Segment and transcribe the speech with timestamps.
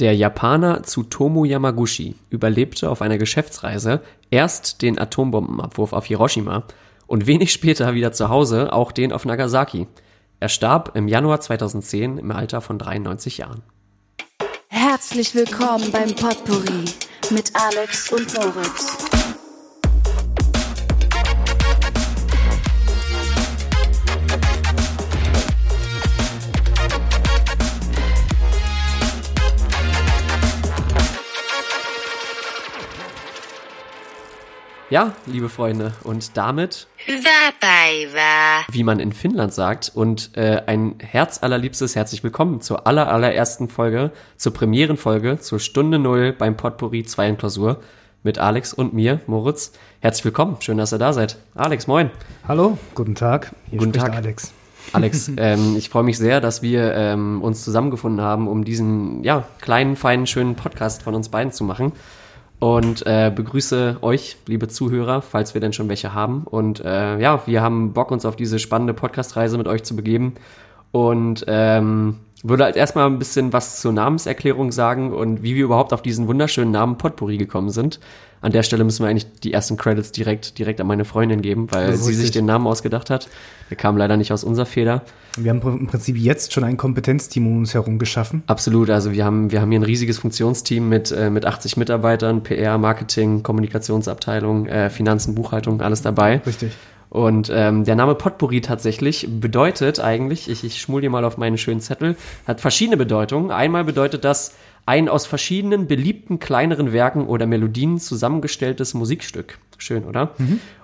[0.00, 4.00] Der Japaner Tsutomu Yamaguchi überlebte auf einer Geschäftsreise
[4.30, 6.62] erst den Atombombenabwurf auf Hiroshima
[7.06, 9.88] und wenig später wieder zu Hause auch den auf Nagasaki.
[10.40, 13.62] Er starb im Januar 2010 im Alter von 93 Jahren.
[14.68, 16.86] Herzlich willkommen beim Potpourri
[17.30, 19.09] mit Alex und Moritz.
[34.90, 36.88] Ja, liebe Freunde, und damit,
[38.72, 44.10] wie man in Finnland sagt, und äh, ein herzallerliebstes herzlich willkommen zur aller, allerersten Folge,
[44.36, 47.80] zur Premierenfolge, zur Stunde Null beim Potpourri 2 in Klausur
[48.24, 49.70] mit Alex und mir, Moritz.
[50.00, 51.38] Herzlich willkommen, schön, dass ihr da seid.
[51.54, 52.10] Alex, moin.
[52.48, 53.54] Hallo, guten Tag.
[53.70, 54.12] Hier Guten Tag.
[54.12, 54.52] Alex.
[54.92, 59.44] Alex, ähm, ich freue mich sehr, dass wir ähm, uns zusammengefunden haben, um diesen ja,
[59.60, 61.92] kleinen, feinen, schönen Podcast von uns beiden zu machen.
[62.60, 66.44] Und äh, begrüße euch, liebe Zuhörer, falls wir denn schon welche haben.
[66.44, 70.34] Und äh, ja, wir haben Bock, uns auf diese spannende Podcast-Reise mit euch zu begeben.
[70.92, 75.92] Und ähm, würde als erstmal ein bisschen was zur Namenserklärung sagen und wie wir überhaupt
[75.92, 78.00] auf diesen wunderschönen Namen Potpourri gekommen sind.
[78.42, 81.66] An der Stelle müssen wir eigentlich die ersten Credits direkt, direkt an meine Freundin geben,
[81.72, 83.28] weil sie sich den Namen ausgedacht hat.
[83.68, 85.02] Der kam leider nicht aus unserer Feder.
[85.36, 88.42] Wir haben im Prinzip jetzt schon ein Kompetenzteam um uns herum geschaffen.
[88.46, 92.42] Absolut, also wir haben, wir haben hier ein riesiges Funktionsteam mit, äh, mit 80 Mitarbeitern,
[92.42, 96.38] PR, Marketing, Kommunikationsabteilung, äh, Finanzen, Buchhaltung, alles dabei.
[96.46, 96.72] Richtig.
[97.10, 101.58] Und ähm, der Name Potpourri tatsächlich bedeutet eigentlich, ich, ich schmul dir mal auf meinen
[101.58, 102.16] schönen Zettel,
[102.46, 103.50] hat verschiedene Bedeutungen.
[103.50, 104.54] Einmal bedeutet das
[104.86, 109.58] ein aus verschiedenen beliebten kleineren Werken oder Melodien zusammengestelltes Musikstück.
[109.76, 110.30] Schön, oder?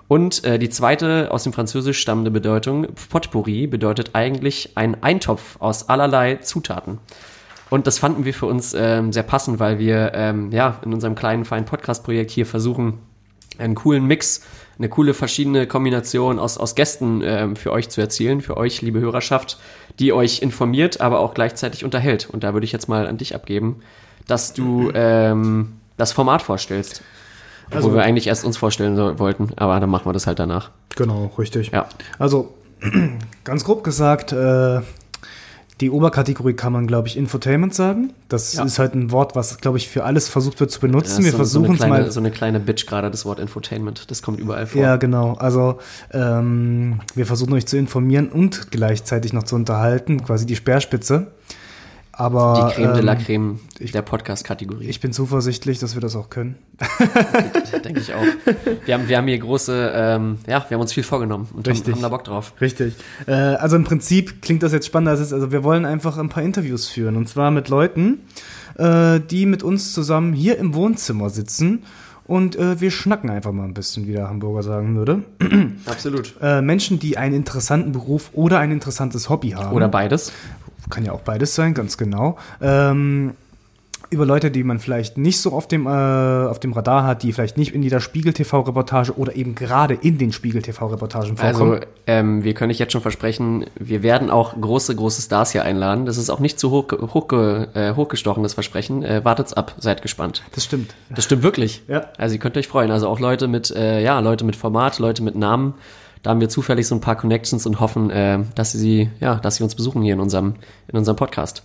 [0.09, 5.87] Und äh, die zweite aus dem Französisch stammende Bedeutung, Potpourri, bedeutet eigentlich ein Eintopf aus
[5.89, 6.99] allerlei Zutaten.
[7.69, 11.15] Und das fanden wir für uns ähm, sehr passend, weil wir ähm, ja in unserem
[11.15, 12.99] kleinen feinen Podcast-Projekt hier versuchen,
[13.57, 14.41] einen coolen Mix,
[14.77, 18.99] eine coole verschiedene Kombination aus, aus Gästen ähm, für euch zu erzielen, für euch, liebe
[18.99, 19.57] Hörerschaft,
[19.99, 22.29] die euch informiert, aber auch gleichzeitig unterhält.
[22.29, 23.81] Und da würde ich jetzt mal an dich abgeben,
[24.27, 27.01] dass du ähm, das Format vorstellst.
[27.71, 30.71] Also- wir eigentlich erst uns vorstellen so, wollten, aber dann machen wir das halt danach.
[30.95, 31.71] Genau, richtig.
[31.71, 31.87] Ja.
[32.17, 32.53] Also,
[33.43, 34.81] ganz grob gesagt, äh,
[35.81, 38.11] die Oberkategorie kann man, glaube ich, Infotainment sagen.
[38.29, 38.63] Das Ja.
[38.63, 41.19] ist halt ein Wort, was, glaube ich, für alles versucht wird zu benutzen.
[41.19, 42.11] ist Wir so, versuchen so, es eine kleine, mal.
[42.11, 44.09] so eine kleine Bitch gerade, das Wort Infotainment.
[44.09, 44.81] Das kommt überall vor.
[44.81, 45.33] Ja, genau.
[45.33, 45.77] Also
[46.11, 51.27] ähm, wir versuchen euch zu informieren und gleichzeitig noch zu unterhalten, quasi die Speerspitze.
[52.19, 53.59] Aber Die Creme de la ähm, Creme
[53.93, 54.87] der Podcast-Kategorie.
[54.87, 56.55] ich bin zuversichtlich, dass wir das auch können.
[57.85, 58.23] denke ich auch.
[58.85, 61.73] Wir haben, wir haben hier große, ähm, ja, wir haben uns viel vorgenommen und haben,
[61.73, 61.93] Richtig.
[61.93, 62.53] haben da Bock drauf.
[62.59, 62.95] Richtig.
[63.27, 65.33] Äh, also im Prinzip klingt das jetzt spannender als es ist.
[65.33, 67.17] Also wir wollen einfach ein paar Interviews führen.
[67.17, 68.21] Und zwar mit Leuten,
[68.79, 71.83] äh, die mit uns zusammen hier im Wohnzimmer sitzen.
[72.25, 75.23] Und äh, wir schnacken einfach mal ein bisschen, wie der Hamburger sagen würde.
[75.85, 76.33] Absolut.
[76.41, 79.73] Äh, Menschen, die einen interessanten Beruf oder ein interessantes Hobby haben.
[79.73, 80.33] Oder beides.
[80.89, 82.37] Kann ja auch beides sein, ganz genau.
[82.61, 83.33] Ähm,
[84.09, 87.33] über Leute, die man vielleicht nicht so auf dem, äh, auf dem Radar hat, die
[87.33, 91.73] vielleicht nicht in jeder Spiegel-TV-Reportage oder eben gerade in den Spiegel-TV-Reportagen vorkommen.
[91.73, 95.63] Also, ähm, wir können euch jetzt schon versprechen, wir werden auch große, große Stars hier
[95.63, 96.05] einladen.
[96.05, 99.03] Das ist auch nicht zu hoch, hoch, äh, hochgestochenes Versprechen.
[99.03, 100.43] Äh, wartet's ab, seid gespannt.
[100.53, 100.95] das stimmt.
[101.09, 101.83] Das stimmt wirklich.
[101.87, 102.05] Ja.
[102.17, 102.91] Also ihr könnt euch freuen.
[102.91, 105.73] Also auch Leute mit, äh, ja, Leute mit Format, Leute mit Namen.
[106.23, 109.57] Da haben wir zufällig so ein paar Connections und hoffen, äh, dass sie, ja, dass
[109.57, 110.55] sie uns besuchen hier in unserem,
[110.87, 111.63] in unserem Podcast.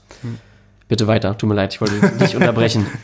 [0.89, 1.37] Bitte weiter.
[1.39, 2.87] Tut mir leid, ich wollte dich unterbrechen.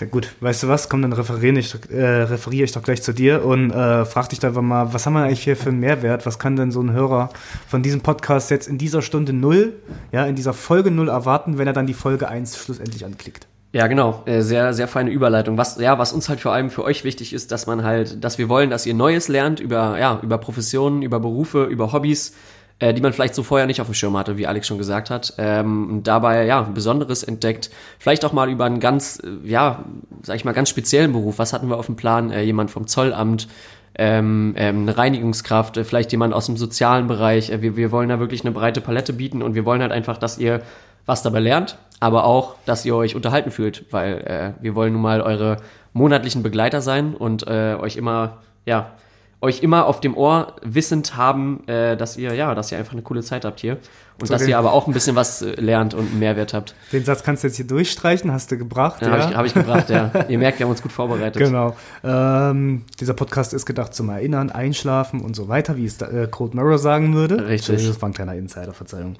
[0.00, 0.88] Ja, gut, weißt du was?
[0.88, 4.44] Komm, dann referiere ich, äh, referiere ich doch gleich zu dir und äh, frag dich
[4.46, 6.24] einfach mal, was haben wir eigentlich hier für einen Mehrwert?
[6.24, 7.30] Was kann denn so ein Hörer
[7.66, 9.72] von diesem Podcast jetzt in dieser Stunde null,
[10.12, 13.48] ja, in dieser Folge null erwarten, wenn er dann die Folge 1 schlussendlich anklickt?
[13.72, 14.22] Ja, genau.
[14.24, 15.58] Äh, sehr, sehr feine Überleitung.
[15.58, 18.38] Was, ja, was uns halt vor allem für euch wichtig ist, dass man halt, dass
[18.38, 22.34] wir wollen, dass ihr Neues lernt über, ja, über Professionen, über Berufe, über Hobbys,
[22.78, 25.10] äh, die man vielleicht so vorher nicht auf dem Schirm hatte, wie Alex schon gesagt
[25.10, 25.34] hat.
[25.36, 27.68] Ähm, dabei, ja, Besonderes entdeckt.
[27.98, 29.84] Vielleicht auch mal über einen ganz, äh, ja,
[30.22, 31.38] sag ich mal, ganz speziellen Beruf.
[31.38, 32.30] Was hatten wir auf dem Plan?
[32.30, 33.48] Äh, jemand vom Zollamt,
[33.96, 37.50] ähm, ähm, eine Reinigungskraft, äh, vielleicht jemand aus dem sozialen Bereich.
[37.60, 40.38] Wir, wir wollen da wirklich eine breite Palette bieten und wir wollen halt einfach, dass
[40.38, 40.62] ihr
[41.04, 44.18] was dabei lernt, aber auch, dass ihr euch unterhalten fühlt, weil
[44.58, 45.56] äh, wir wollen nun mal eure
[45.92, 48.92] monatlichen Begleiter sein und äh, euch immer, ja,
[49.40, 53.02] euch immer auf dem Ohr wissend haben, äh, dass ihr, ja, dass ihr einfach eine
[53.02, 53.78] coole Zeit habt hier.
[54.20, 56.74] Und So dass ihr aber auch ein bisschen was äh, lernt und einen Mehrwert habt.
[56.92, 59.00] Den Satz kannst du jetzt hier durchstreichen, hast du gebracht.
[59.00, 60.10] Ja, habe ich, hab ich gebracht, ja.
[60.28, 61.40] Ihr merkt, wir haben uns gut vorbereitet.
[61.40, 61.76] Genau.
[62.02, 66.26] Ähm, dieser Podcast ist gedacht zum Erinnern, Einschlafen und so weiter, wie es da, äh,
[66.28, 67.46] Cold Mirror sagen würde.
[67.46, 67.86] Richtig.
[67.86, 69.14] Das war ein kleiner Insider, Verzeihung.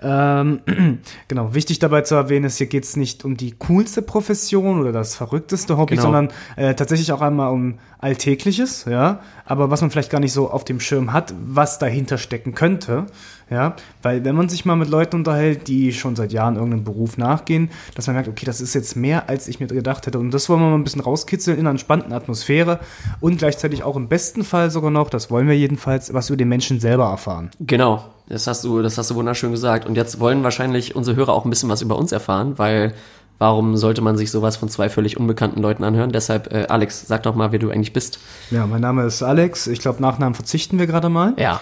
[0.00, 0.60] Ähm,
[1.26, 4.92] genau, wichtig dabei zu erwähnen ist, hier geht es nicht um die coolste Profession oder
[4.92, 6.02] das verrückteste Hobby, Genau.
[6.04, 10.50] sondern äh, tatsächlich auch einmal um Alltägliches, ja, aber was man vielleicht gar nicht so
[10.50, 13.06] auf dem Schirm hat, was dahinter stecken könnte,
[13.50, 17.18] ja, weil wenn man sich mal mit Leuten unterhält, die schon seit Jahren irgendeinem Beruf
[17.18, 20.32] nachgehen, dass man merkt, okay, das ist jetzt mehr, als ich mir gedacht hätte und
[20.32, 22.80] das wollen wir mal ein bisschen rauskitzeln in einer entspannten Atmosphäre
[23.20, 26.48] und gleichzeitig auch im besten Fall sogar noch, das wollen wir jedenfalls, was über den
[26.48, 27.50] Menschen selber erfahren.
[27.60, 29.86] Genau, das hast du, das hast du wunderschön gesagt.
[29.86, 32.94] Und jetzt wollen wahrscheinlich unsere Hörer auch ein bisschen was über uns erfahren, weil
[33.38, 36.12] warum sollte man sich sowas von zwei völlig unbekannten Leuten anhören?
[36.12, 38.18] Deshalb, äh, Alex, sag doch mal, wer du eigentlich bist.
[38.50, 41.34] Ja, mein Name ist Alex, ich glaube, Nachnamen verzichten wir gerade mal.
[41.36, 41.60] Ja.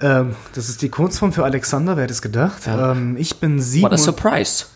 [0.00, 2.66] Ähm, das ist die Kurzform für Alexander, wer hätte es gedacht?
[2.66, 2.92] Ja.
[2.92, 3.84] Ähm, ich bin sieben.
[3.84, 4.66] What a surprise.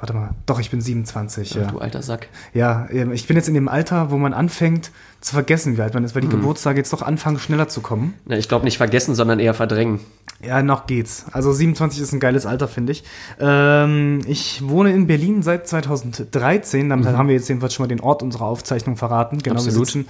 [0.00, 1.66] Warte mal, doch, ich bin 27, ja.
[1.66, 2.28] Du alter Sack.
[2.52, 4.90] Ja, ähm, ich bin jetzt in dem Alter, wo man anfängt
[5.20, 8.14] zu vergessen, wie alt man ist, weil die Geburtstage jetzt doch anfangen, schneller zu kommen.
[8.26, 10.00] Ja, ich glaube nicht vergessen, sondern eher verdrängen.
[10.46, 11.24] Ja, noch geht's.
[11.32, 13.04] Also 27 ist ein geiles Alter, finde ich.
[13.40, 16.88] Ähm, ich wohne in Berlin seit 2013.
[16.90, 19.38] Damit haben wir jetzt jedenfalls schon mal den Ort unserer Aufzeichnung verraten.
[19.38, 19.78] Genau, Absolut.
[19.78, 20.08] wir sitzen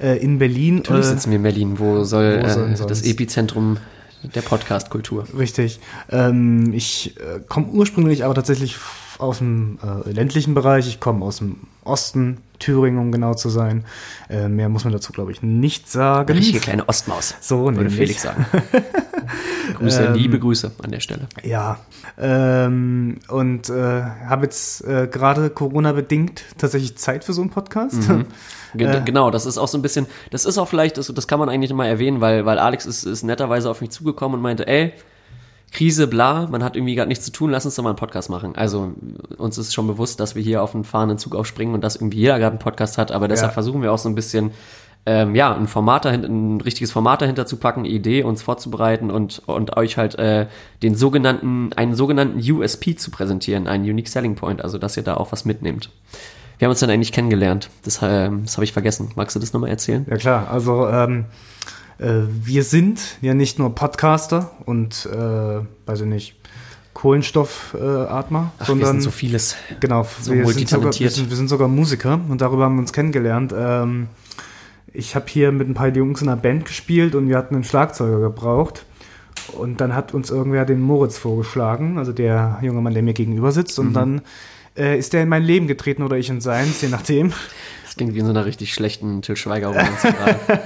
[0.00, 0.76] äh, in Berlin.
[0.76, 1.78] Natürlich Äh, sitzen wir in Berlin.
[1.78, 3.78] Wo soll wo äh, das Epizentrum
[4.22, 5.26] der Podcast-Kultur?
[5.36, 5.80] Richtig.
[6.10, 8.76] Ähm, ich äh, komme ursprünglich aber tatsächlich
[9.18, 10.88] aus dem äh, ländlichen Bereich.
[10.88, 13.84] Ich komme aus dem Osten, Thüringen, um genau zu sein.
[14.28, 16.32] Äh, mehr muss man dazu, glaube ich, nicht sagen.
[16.32, 17.34] Richtige kleine Ostmaus.
[17.40, 17.90] So würde.
[17.90, 18.46] Felix sagen.
[19.78, 21.28] Grüße, Ähm, liebe Grüße an der Stelle.
[21.42, 21.78] Ja,
[22.18, 28.00] ähm, und äh, habe jetzt äh, gerade Corona-bedingt tatsächlich Zeit für so einen Podcast.
[28.74, 29.02] Ge Äh.
[29.04, 31.48] Genau, das ist auch so ein bisschen, das ist auch vielleicht, das, das kann man
[31.48, 34.92] eigentlich mal erwähnen, weil, weil Alex ist, ist netterweise auf mich zugekommen und meinte, ey,
[35.72, 38.28] Krise, bla, man hat irgendwie gerade nichts zu tun, lass uns doch mal einen Podcast
[38.28, 38.54] machen.
[38.56, 38.92] Also
[39.38, 42.18] uns ist schon bewusst, dass wir hier auf einen fahrenden Zug aufspringen und dass irgendwie
[42.18, 43.54] jeder gerade einen Podcast hat, aber deshalb Ja.
[43.54, 44.50] versuchen wir auch so ein bisschen,
[45.04, 49.42] ähm, ja, ein Format dahinter, ein richtiges Format dahinter zu packen, Idee uns vorzubereiten und,
[49.46, 50.46] und euch halt äh,
[50.82, 55.16] den sogenannten, einen sogenannten USP zu präsentieren, einen Unique Selling Point, also dass ihr da
[55.16, 55.90] auch was mitnehmt.
[56.58, 57.68] Wir haben uns dann eigentlich kennengelernt.
[57.84, 59.10] Das, äh, das habe ich vergessen.
[59.16, 60.06] Magst du das nochmal erzählen?
[60.08, 61.24] Ja klar, also ähm,
[61.98, 66.36] äh, wir sind ja nicht nur Podcaster und, äh, weiß ich nicht,
[66.94, 69.56] Kohlenstoffatmer, äh, Ach, wir sondern sind so vieles.
[69.80, 72.82] genau, so wir, sind sogar, wir, sind, wir sind sogar Musiker und darüber haben wir
[72.82, 73.52] uns kennengelernt.
[73.56, 74.08] Ähm,
[74.92, 77.64] ich habe hier mit ein paar Jungs in einer Band gespielt und wir hatten einen
[77.64, 78.84] Schlagzeuger gebraucht.
[79.52, 83.50] Und dann hat uns irgendwer den Moritz vorgeschlagen, also der junge Mann, der mir gegenüber
[83.52, 83.78] sitzt.
[83.78, 83.86] Mhm.
[83.86, 84.20] Und dann
[84.76, 87.32] äh, ist der in mein Leben getreten oder ich in seins, je nachdem.
[87.84, 90.38] Das klingt wie in so einer richtig schlechten Till Schweiger-Romanze gerade.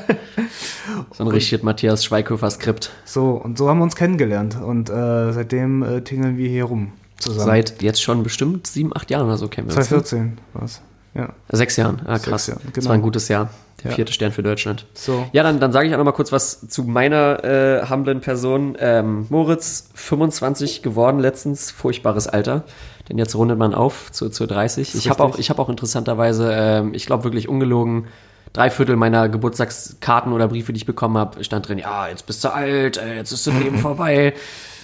[1.12, 2.93] So ein richtiges Matthias Schweighöfer-Skript.
[3.05, 4.56] So, und so haben wir uns kennengelernt.
[4.62, 7.46] Und äh, seitdem äh, tingeln wir hier rum zusammen.
[7.46, 9.90] Seit jetzt schon bestimmt sieben, acht Jahren oder so kennen wir uns.
[9.90, 10.02] ne?
[10.05, 10.82] 2014 war's.
[11.16, 11.30] Ja.
[11.50, 12.46] Sechs Jahren, ah, krass.
[12.46, 12.88] Sechs Jahren, Das genau.
[12.88, 13.48] war ein gutes Jahr.
[13.82, 13.96] Der Ja.
[13.96, 14.86] vierte Stern für Deutschland.
[14.94, 15.26] So.
[15.32, 18.76] Ja, dann, dann sage ich auch noch mal kurz was zu meiner äh, humblen Person.
[18.80, 22.64] Ähm, Moritz, 25 geworden letztens, furchtbares Alter.
[23.08, 24.94] Denn jetzt rundet man auf zu, zu 30.
[24.94, 28.06] Ich habe auch, ich hab auch interessanterweise, ähm, ich glaube wirklich ungelogen,
[28.54, 32.42] drei Viertel meiner Geburtstagskarten oder Briefe, die ich bekommen habe, stand drin, ja, jetzt bist
[32.44, 34.32] du alt, äh, jetzt ist das Leben vorbei.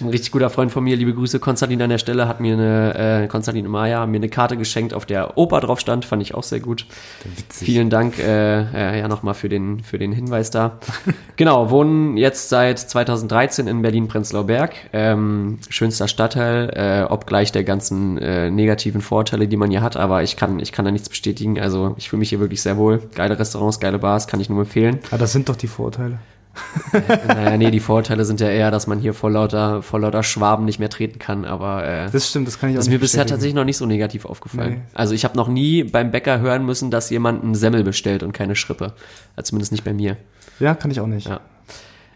[0.03, 3.23] Ein richtig guter Freund von mir, liebe Grüße, Konstantin an der Stelle, hat mir eine,
[3.23, 6.43] äh, Konstantin Maya, mir eine Karte geschenkt, auf der Opa drauf stand, fand ich auch
[6.43, 6.85] sehr gut.
[7.49, 10.79] Vielen Dank äh, äh, ja nochmal für den, für den Hinweis da.
[11.37, 14.73] genau, wohnen jetzt seit 2013 in Berlin-Prenzlauer Berg.
[14.91, 20.21] Ähm, schönster Stadtteil, äh, obgleich der ganzen äh, negativen Vorteile, die man hier hat, aber
[20.21, 21.61] ich kann, ich kann da nichts bestätigen.
[21.61, 23.01] Also ich fühle mich hier wirklich sehr wohl.
[23.15, 24.99] Geile Restaurants, geile Bars, kann ich nur empfehlen.
[25.11, 26.19] Ah, das sind doch die Vorteile.
[27.27, 30.65] naja, nee, die Vorteile sind ja eher, dass man hier vor lauter, vor lauter Schwaben
[30.65, 32.99] nicht mehr treten kann, aber äh, Das stimmt, das kann ich auch das ist mir
[32.99, 34.73] bisher tatsächlich noch nicht so negativ aufgefallen.
[34.73, 34.81] Nee.
[34.93, 38.33] Also ich habe noch nie beim Bäcker hören müssen, dass jemand einen Semmel bestellt und
[38.33, 38.93] keine Schrippe.
[39.35, 40.17] Also zumindest nicht bei mir.
[40.59, 41.27] Ja, kann ich auch nicht.
[41.27, 41.39] Ja.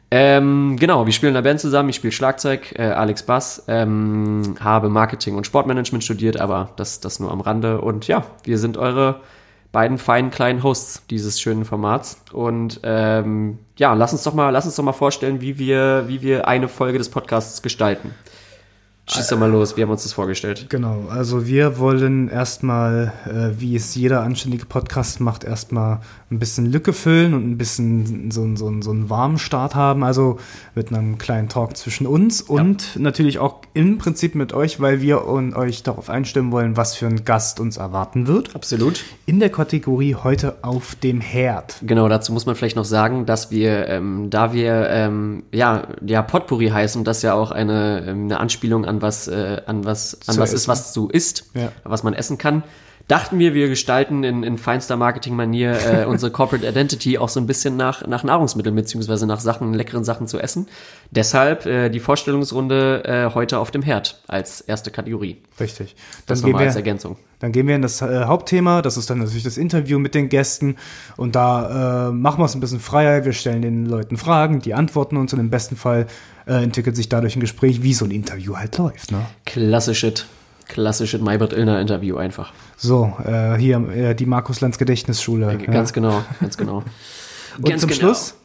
[0.10, 1.90] Ähm, genau, wir spielen in einer Band zusammen.
[1.90, 7.20] Ich spiele Schlagzeug, äh, Alex Bass, ähm, habe Marketing und Sportmanagement studiert, aber das, das
[7.20, 7.82] nur am Rande.
[7.82, 9.22] Und ja, wir sind eure
[9.78, 12.20] beiden feinen kleinen Hosts dieses schönen Formats.
[12.34, 16.24] Und ähm, ja, lass uns doch mal, lass uns doch mal vorstellen, wie wir, wie
[16.24, 18.16] wir eine Folge des Podcasts gestalten.
[19.10, 20.66] Schieß doch mal los, wie haben wir uns das vorgestellt?
[20.68, 26.66] Genau, also wir wollen erstmal, äh, wie es jeder anständige Podcast macht, erstmal ein bisschen
[26.66, 30.04] Lücke füllen und ein bisschen so, so, so einen warmen Start haben.
[30.04, 30.40] Also
[30.76, 35.26] mit einem kleinen Talk zwischen uns und natürlich auch im Prinzip mit euch, weil wir
[35.26, 38.56] und euch darauf einstimmen wollen, was für ein Gast uns erwarten wird.
[38.56, 39.06] Absolut.
[39.26, 41.78] In der Kategorie heute auf dem Herd.
[41.82, 46.22] Genau, dazu muss man vielleicht noch sagen, dass wir, ähm, da wir ähm, ja, ja
[46.24, 50.36] Potpourri heißen, das ja auch eine, ähm, eine Anspielung an was, äh, an was, an
[50.36, 51.72] Zu was ist, was du isst, Ja.
[51.84, 52.64] was man essen kann.
[53.08, 57.48] Dachten wir, wir gestalten in, in feinster Marketing-Manier äh, unsere Corporate Identity auch so ein
[57.48, 60.68] bisschen nach, nach Nahrungsmitteln beziehungsweise nach Sachen, leckeren Sachen zu essen.
[61.12, 65.38] Deshalb äh, die Vorstellungsrunde äh, heute auf dem Herd als erste Kategorie.
[65.58, 65.96] Richtig.
[66.26, 67.16] Das Dann gehen, nochmal als wir, Ergänzung.
[67.40, 70.28] dann gehen wir in das äh, Hauptthema, das ist dann natürlich das Interview mit den
[70.28, 70.76] Gästen
[71.16, 74.74] und da äh, machen wir es ein bisschen freier, wir stellen den Leuten Fragen, die
[74.74, 76.08] antworten uns und im besten Fall
[76.46, 79.14] äh, entwickelt sich dadurch ein Gespräch, wie so ein Interview halt läuft.
[79.14, 79.26] Ne?
[79.46, 80.26] Klassisches,
[80.68, 82.54] klassisches Maybrit Illner Interview einfach.
[82.76, 85.58] So, äh, hier äh, die Markus Lanz Gedächtnisschule.
[85.60, 85.72] ja.
[85.72, 86.84] Ganz genau, ganz genau.
[87.58, 88.00] Und ganz zum genau.
[88.00, 88.36] Schluss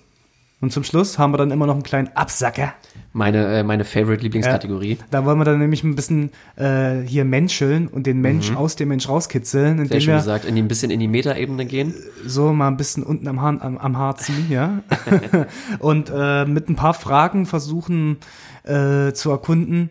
[0.62, 2.72] und zum Schluss haben wir dann immer noch einen kleinen Absacker.
[3.12, 4.96] Meine, äh, meine Favorite Lieblingskategorie.
[5.10, 8.88] Da wollen wir dann nämlich ein bisschen äh, hier menscheln und den Mensch aus dem
[8.88, 9.76] Mensch rauskitzeln, Mhm.
[9.76, 11.92] Sehr indem schön wir gesagt, in die, ein bisschen in die Metaebene gehen.
[12.24, 14.82] so mal ein bisschen unten am Haar, am, am Haar ziehen, ja.
[15.80, 18.18] und äh, mit ein paar Fragen versuchen
[18.62, 19.90] äh, zu erkunden,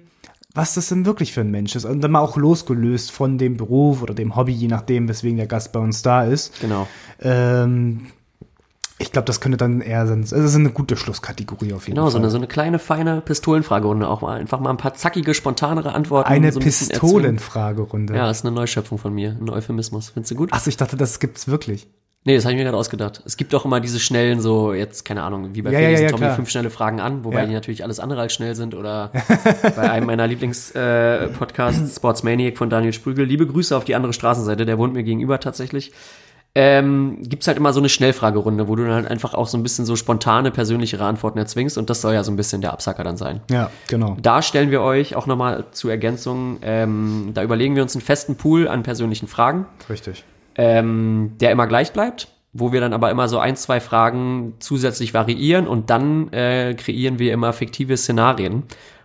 [0.54, 1.86] was das denn wirklich für ein Mensch ist.
[1.86, 5.48] Und dann mal auch losgelöst von dem Beruf oder dem Hobby, je nachdem, weswegen der
[5.48, 6.60] Gast bei uns da ist.
[6.60, 6.88] Genau.
[7.22, 8.08] Ähm,
[8.98, 10.22] ich glaube, das könnte dann eher sein.
[10.22, 12.22] Also, das ist eine gute Schlusskategorie auf jeden Genau, so Fall.
[12.22, 14.08] eine, so eine kleine, feine Pistolenfragerunde.
[14.08, 16.30] Auch mal einfach mal ein paar zackige, spontanere Antworten.
[16.30, 16.64] eine so ein.
[16.64, 18.16] Pistolenfragerunde.
[18.16, 19.38] Ja, ist eine Neuschöpfung von mir.
[19.40, 20.10] Ein Euphemismus.
[20.10, 20.54] Findest du gut?
[20.54, 21.88] Achso, ich dachte, das gibt's wirklich.
[22.24, 23.24] Nee, das habe ich mir gerade ausgedacht.
[23.26, 26.06] Es gibt doch immer diese schnellen, so jetzt, keine Ahnung, wie bei Ja, Felix ja,
[26.06, 26.36] ja, Tommy, klar.
[26.36, 28.76] fünf schnelle Fragen an, wobei die natürlich alles andere als schnell sind.
[28.76, 29.12] Oder
[29.76, 33.26] bei einem meiner Lieblings-Podcasts, äh, Sportsmaniac von Daniel Sprügel.
[33.26, 35.94] Liebe Grüße auf die andere Straßenseite, der wohnt mir gegenüber tatsächlich.
[36.54, 39.64] Ähm, gibt's halt immer so eine Schnellfragerunde, wo du dann halt einfach auch so ein
[39.64, 43.06] bisschen so spontane, persönlichere Antworten erzwingst und das soll ja so ein bisschen der Absacker
[43.06, 43.40] dann sein.
[43.50, 44.18] Ja, genau.
[44.22, 48.36] Da stellen wir euch auch nochmal zur Ergänzung, ähm, da überlegen wir uns einen festen
[48.36, 50.26] Pool an persönlichen Fragen Richtig.
[50.56, 55.14] Ähm, der immer gleich bleibt, wo wir dann aber immer so ein, zwei Fragen zusätzlich
[55.14, 58.64] variieren und dann äh, kreieren wir immer fiktive Szenarien,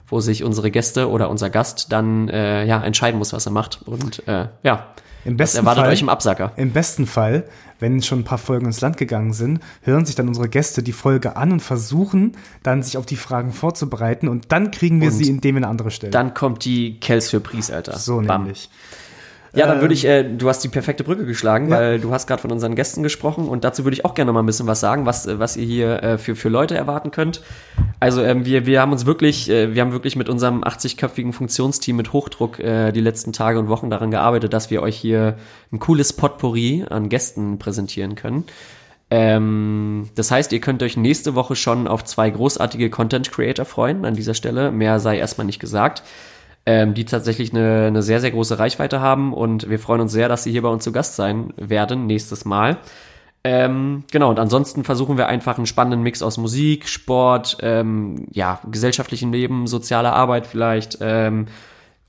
[0.09, 3.81] wo sich unsere Gäste oder unser Gast dann äh, ja entscheiden muss, was er macht
[3.87, 4.88] und äh, ja,
[5.25, 6.53] Im besten erwartet Fall, euch im Absacker.
[6.57, 7.45] Im besten Fall,
[7.79, 10.93] wenn schon ein paar Folgen ins Land gegangen sind, hören sich dann unsere Gäste die
[10.93, 15.15] Folge an und versuchen dann sich auf die Fragen vorzubereiten und dann kriegen wir Und
[15.15, 16.12] sie, indem wir eine andere stellen.
[16.12, 17.97] Dann kommt die Kels für Pries, Alter.
[17.97, 18.43] so Bam.
[18.43, 18.71] nämlich.
[19.57, 21.77] Ja, dann würde ich, äh, du hast die perfekte Brücke geschlagen, Ja.
[21.77, 24.41] weil du hast gerade von unseren Gästen gesprochen und dazu würde ich auch gerne mal
[24.41, 27.41] ein bisschen was sagen, was, äh, was ihr hier äh, für, für Leute erwarten könnt.
[27.99, 31.97] Also ähm, wir, wir haben uns wirklich, äh, wir haben wirklich mit unserem 80-köpfigen Funktionsteam
[31.97, 35.37] mit Hochdruck äh, die letzten Tage und Wochen daran gearbeitet, dass wir euch hier
[35.73, 38.45] ein cooles Potpourri an Gästen präsentieren können.
[39.11, 44.05] Ähm, das heißt, ihr könnt euch nächste Woche schon auf zwei großartige Content Creator freuen.
[44.05, 46.03] An dieser Stelle mehr sei erstmal nicht gesagt
[46.66, 50.28] ähm, die tatsächlich eine, eine sehr, sehr große Reichweite haben und wir freuen uns sehr,
[50.28, 52.78] dass sie hier bei uns zu Gast sein werden nächstes Mal.
[53.44, 58.61] Ähm, genau, und ansonsten versuchen wir einfach einen spannenden Mix aus Musik, Sport, ähm, ja,
[58.68, 61.46] gesellschaftlichem Leben, sozialer Arbeit vielleicht, ähm,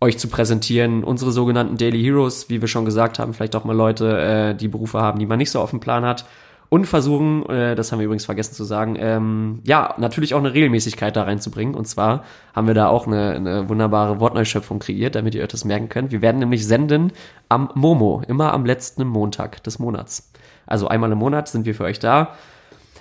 [0.02, 1.04] euch zu präsentieren.
[1.04, 4.68] Unsere sogenannten Daily Heroes, wie wir schon gesagt haben, vielleicht auch mal Leute, äh, die
[4.68, 6.26] Berufe haben, die man nicht so auf dem Plan hat.
[6.70, 10.54] Und versuchen, äh, das haben wir übrigens vergessen zu sagen, ähm, ja, natürlich auch eine
[10.54, 11.76] Regelmäßigkeit da reinzubringen.
[11.76, 15.64] Und zwar haben wir da auch eine, eine wunderbare Wortneuschöpfung kreiert, damit ihr euch das
[15.64, 16.12] merken könnt.
[16.12, 17.14] Wir werden nämlich senden
[17.48, 20.30] am Momo, immer am letzten Montag des Monats.
[20.66, 22.36] Also einmal im Monat sind wir für euch da.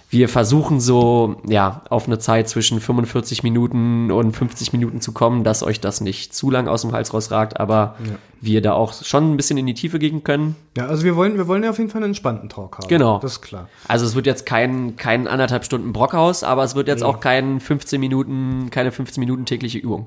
[0.09, 5.43] Wir versuchen so, ja, auf eine Zeit zwischen 45 Minuten und 50 Minuten zu kommen,
[5.43, 7.97] dass euch das nicht zu lang aus dem Hals rausragt, aber
[8.41, 10.55] wir da auch schon ein bisschen in die Tiefe gehen können.
[10.77, 12.87] Ja, also wir wollen, wir wollen ja auf jeden Fall einen entspannten Talk haben.
[12.89, 13.19] Genau.
[13.19, 13.69] Das ist klar.
[13.89, 17.59] Also es wird jetzt kein, kein anderthalb Stunden Brockhaus, aber es wird jetzt auch kein
[17.59, 20.07] 15 Minuten, keine 15 Minuten tägliche Übung.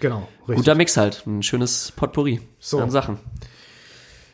[0.00, 0.56] Genau, richtig.
[0.56, 2.78] Guter Mix halt, ein schönes Potpourri So.
[2.80, 3.18] an Sachen.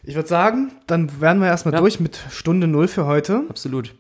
[0.02, 1.80] Ich würde sagen, dann wären wir erstmal Ja.
[1.80, 3.44] durch mit Stunde Null für heute.
[3.48, 3.94] Absolut.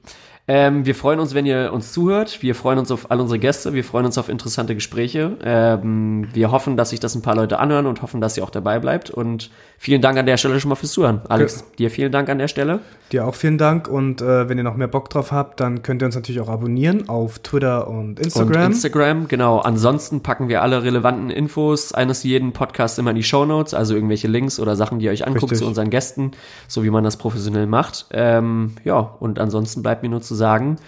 [0.46, 2.42] Ähm, wir freuen uns, wenn ihr uns zuhört.
[2.42, 3.72] Wir freuen uns auf all unsere Gäste.
[3.72, 5.38] Wir freuen uns auf interessante Gespräche.
[5.42, 8.50] Ähm, wir hoffen, dass sich das ein paar Leute anhören und hoffen, dass ihr auch
[8.50, 9.08] dabei bleibt.
[9.08, 11.22] Und vielen Dank an der Stelle schon mal fürs Zuhören.
[11.28, 12.80] Alex, dir vielen Dank an der Stelle.
[13.10, 16.02] Dir auch vielen Dank und äh, wenn ihr noch mehr Bock drauf habt, dann könnt
[16.02, 18.64] ihr uns natürlich auch abonnieren auf Twitter und Instagram.
[18.64, 19.60] Und Instagram, genau.
[19.60, 24.28] Ansonsten packen wir alle relevanten Infos eines jeden Podcasts immer in die Shownotes, also irgendwelche
[24.28, 25.60] Links oder Sachen, die ihr euch anguckt Richtig.
[25.60, 26.32] zu unseren Gästen,
[26.66, 28.06] so wie man das professionell macht.
[28.10, 30.78] Ähm, ja, und ansonsten bleibt mir nur zu sagen,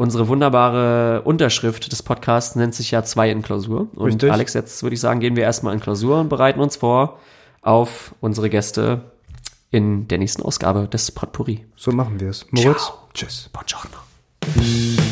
[0.00, 3.88] Unsere wunderbare Unterschrift des Podcasts nennt sich ja zwei in Klausur.
[3.94, 4.32] Und Richtig.
[4.32, 7.18] Alex, jetzt würde ich sagen, gehen wir erstmal in Klausur und bereiten uns vor
[7.60, 9.02] auf unsere Gäste
[9.70, 11.66] in der nächsten Ausgabe des Potpourri.
[11.76, 12.46] So machen wir es.
[12.50, 12.98] Moritz, Ciao.
[13.12, 13.50] tschüss.
[13.52, 15.09] Buongiorno.